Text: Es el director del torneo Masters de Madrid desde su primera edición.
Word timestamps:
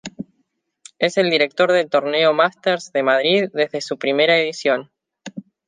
Es 0.97 1.17
el 1.17 1.29
director 1.29 1.71
del 1.71 1.87
torneo 1.87 2.33
Masters 2.33 2.91
de 2.91 3.03
Madrid 3.03 3.51
desde 3.53 3.81
su 3.81 3.99
primera 3.99 4.35
edición. 4.39 4.89